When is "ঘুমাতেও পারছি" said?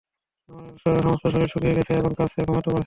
2.47-2.67